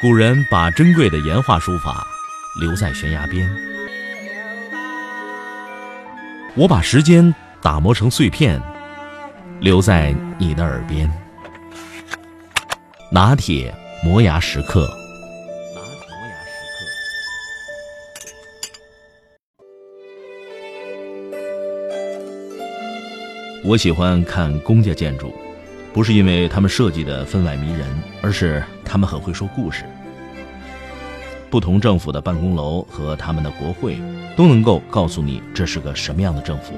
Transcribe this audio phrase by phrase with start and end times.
[0.00, 2.06] 古人把珍贵的岩画书法
[2.58, 3.46] 留在悬崖边，
[6.54, 8.58] 我把时间打磨成碎片，
[9.60, 11.06] 留在你的耳边。
[13.12, 14.88] 拿铁磨牙时刻。
[23.62, 25.34] 我喜欢看公家建筑，
[25.92, 27.86] 不是因为他们设计的分外迷人，
[28.22, 29.84] 而是他们很会说故事。
[31.50, 34.00] 不同政府的办公楼和他们的国会，
[34.36, 36.74] 都能够告诉你这是个什么样的政府。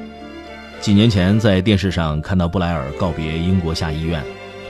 [0.80, 4.24] 几年前在电视上看到布莱尔告别英国下议院，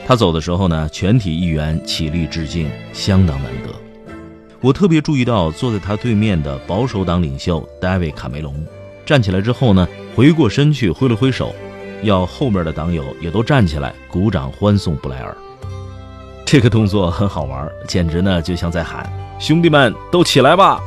[0.05, 3.73] 他走的时候呢，全体议员起立致敬，相当难得。
[4.59, 8.55] 我特别注意到坐在他对面的保守党领袖戴维·卡梅隆，
[9.05, 11.55] 站起来之后呢，回过身去挥了挥手。
[12.03, 15.33] 要后面的党友也都站起来鼓掌欢送布莱尔，
[16.45, 19.09] 这个动作很好玩，简直呢就像在喊
[19.43, 20.79] “兄弟们都起来吧”，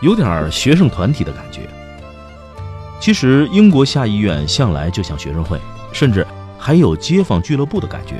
[0.00, 1.60] 有点学生团体的感觉。
[2.98, 5.60] 其实英国下议院向来就像学生会，
[5.92, 6.26] 甚至
[6.58, 8.14] 还有街坊俱乐部的感觉。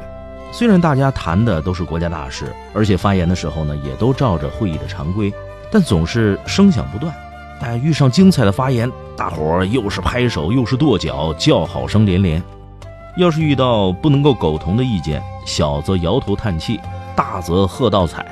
[0.52, 5.32] 虽然大家谈的都是国家大事，而且发言的时候呢也都照着会议的常规，
[5.72, 7.10] 但总是声响不断。
[7.62, 8.92] 哎，遇上精彩的发言。
[9.16, 12.42] 大伙儿又是拍手又是跺脚，叫好声连连。
[13.16, 16.78] 要是遇到不能够苟同的意见，小则摇头叹气，
[17.16, 18.26] 大则喝倒彩。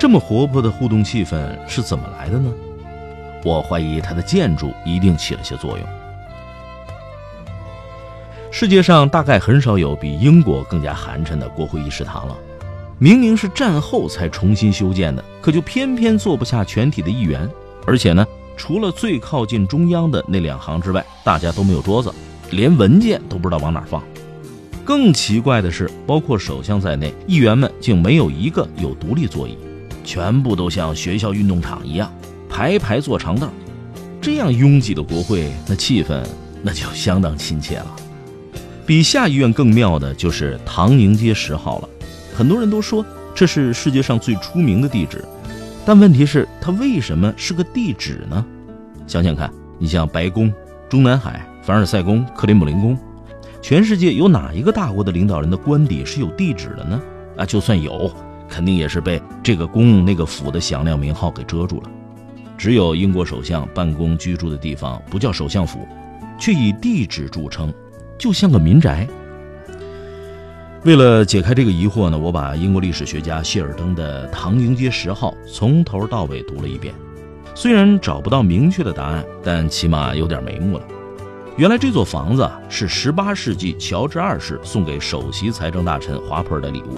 [0.00, 1.36] 这么活泼的互动气氛
[1.68, 2.50] 是怎么来的呢？
[3.44, 5.86] 我怀疑它的建筑一定起了些作用。
[8.50, 12.34] 世界上大概很少有比英国更加寒碜的国会议事堂了。
[12.98, 17.46] 明明是战后才重新修建的，可就偏偏坐不下全体的议员，
[17.86, 18.26] 而且呢。
[18.56, 22.10] 除了最靠近中央的那两行之外，大家都没有桌子，
[22.50, 24.02] 连文件都不知道往哪放。
[24.84, 29.56] 更奇怪的是，包括首相在内，议员们竟没有一个有独立座椅，
[30.10, 32.12] 全部都像学校运动场一样
[32.48, 33.48] 排排坐长凳。
[34.20, 36.20] 这样拥挤的国会，那气氛
[36.64, 37.86] 那就相当亲切了。
[38.84, 41.88] 比下议院更妙的就是唐宁街十号了，
[42.34, 43.06] 很多人都说
[43.36, 45.24] 这是世界上最出名的地址。
[45.86, 48.44] 但问题是，它为什么是个地址呢？
[49.06, 49.48] 想想看，
[49.78, 50.52] 你像白宫、
[50.88, 52.98] 中南海、凡尔赛宫、克里姆林宫，
[53.62, 57.00] 全世界有哪一个大国的领导人的官邸是有地址的呢？
[57.36, 58.12] 啊，就算有，
[58.50, 61.90] 肯定也是被这个宫、那个府的响亮名号给遮住了。
[62.58, 65.88] 只有英国首相办公居住的地方不叫首相府，
[66.38, 67.72] 却以地址著称，
[68.18, 69.08] 就像个民宅。
[70.84, 76.94] 为了解开这个疑惑呢，我把英国历史学家谢尔登的《唐宁街十号》从头到尾读了一遍。
[77.54, 80.84] 虽然找不到明确的答案，但起码有点眉目了。
[81.56, 86.96] 原来这座房子是18世纪乔治二世送给首席财政大臣华普尔的礼物，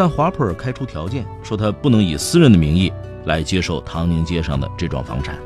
[0.00, 2.90] 但华普尔开出条件，说他不能以私人的名义
[3.26, 5.38] 来接受唐宁街上的这幢房产，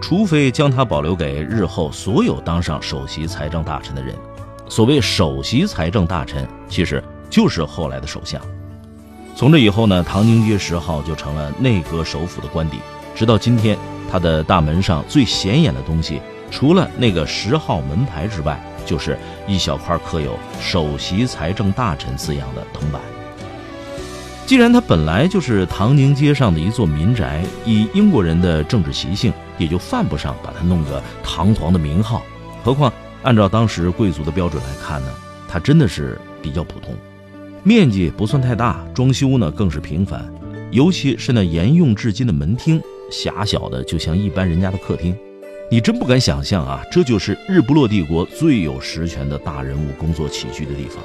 [0.00, 4.14] 除非将它保留给日后所有当上首席财政大臣的人。
[4.70, 8.40] 所谓首席财政大臣，其实就是后来的首相。
[9.36, 12.78] 从这以后呢，唐宁街十号就成了内阁首府的官邸。
[13.14, 13.76] 直到今天，
[14.10, 22.98] 它的大门上最显眼的东西，除了那个十号门牌之外，就是一小块刻有“首席财政大臣”字样的铜板。
[24.52, 32.22] 既然它本来就是唐宁街上的一座民宅，以英国人的政治习性，也就犯不上把它弄个堂皇的名号。
[32.62, 32.92] 何况。
[33.22, 35.08] 按照当时贵族的标准来看呢，
[35.48, 36.94] 它真的是比较普通，
[37.62, 40.30] 面积不算太大，装修呢更是平凡，
[40.70, 42.78] 尤其是那沿用至今的门厅，
[43.10, 45.16] 狭小的就像一般人家的客厅，
[45.70, 51.02] 你真不敢想象啊，这就是日不落帝国最有实权的大人物工作起居的地方。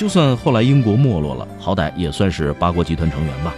[0.00, 3.54] 就算后来英国没落了，好歹也算是八国集团成员吧，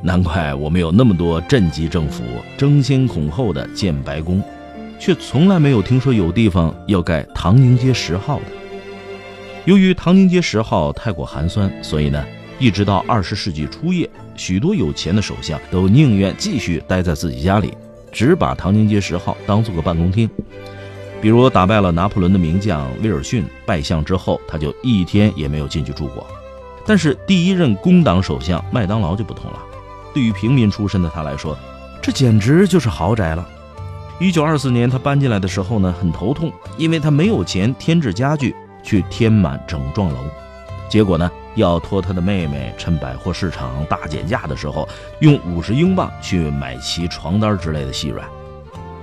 [0.00, 2.24] 难怪我们有那么多镇级政府
[2.56, 4.42] 争先恐后的建白宫。
[4.98, 8.44] 却从来没有听说有地方要盖唐宁街十号的。
[9.66, 12.24] 由于唐宁街十号太过寒酸，所以呢，
[12.58, 17.74] 一直到二十世纪初叶，许多有钱的首相都宁愿继续待在自己家里，
[18.10, 20.30] 只把唐宁街十号当做个办公厅。
[21.20, 26.26] 比如打败了拿破仑的名将威尔逊败相之后，他就一天也没有进去住过。
[26.86, 29.58] 但是第一任工党首相麦当劳就不同了，
[30.14, 31.58] 对于平民出身的他来说，
[32.00, 33.46] 这简直就是豪宅了。
[34.20, 40.18] 一九二四年，他搬进来的时候呢，很头痛，因为他没有钱添置家具去填满整幢楼。
[40.88, 44.88] 结果呢，要托他的妹妹趁百货市场大减价的时候，
[45.20, 48.26] 用五十英镑去买齐床单之类的细软。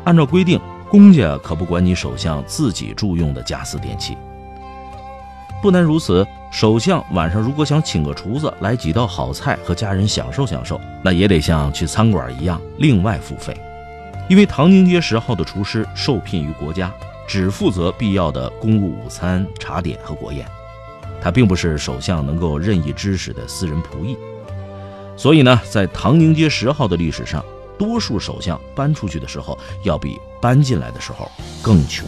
[0.06, 0.60] 按照规定，
[0.90, 4.18] 公家可不管你首相自己住用的家私电器。
[5.62, 13.56] 不单如此，首相晚上如果想请个厨子来几道好菜和家人享受享受，那也得像去餐馆一样另外付费。
[14.30, 16.92] 因为唐宁街十号的厨师受聘于国家，
[17.28, 20.46] 只负责必要的公务午餐、茶点和国宴，
[21.20, 24.16] 他并不是首相能够任意指使的私人仆役。
[25.18, 27.44] 所以呢，在唐宁街十号的历史上，
[27.78, 31.30] 多数首相搬出去的时候，要比搬进来的时候
[31.62, 32.08] 更穷。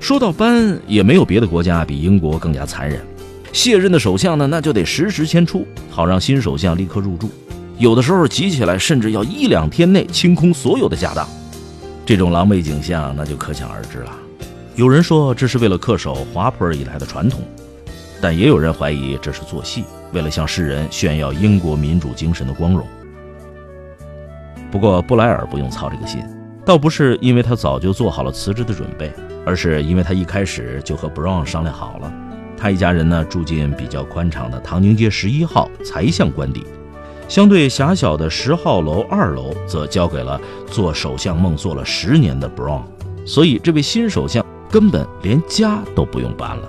[0.00, 3.04] 说到搬，也没有别的国家比英国更加残忍。
[3.52, 7.30] 卸任的首相呢，那就得实时迁出，好让新首相立刻入住。
[7.78, 11.28] 有的时候急起来，甚至要一两天内清空所有的家当。
[12.06, 14.16] 这种狼狈景象，那就可想而知了。
[14.76, 17.40] 有人说这是为了恪守华普尔以来的传统，
[18.20, 22.86] 但也有人怀疑这是做戏，为了向世人炫耀英国民主精神的光荣。
[24.70, 26.22] 不过布莱尔不用操这个心，
[26.64, 29.12] 倒不是因为他早就做好了辞职的准备。
[29.46, 32.12] 而是因为他一开始就和 Brown 商量好了，
[32.54, 36.62] 他一家人呢住进比较宽敞的唐宁街十一号财相官邸，
[37.28, 42.82] 相对狭小的十号楼二楼则交给了做首相梦做了十年的 Brown，
[43.24, 46.68] 所以这位新首相根本连家都不用搬了。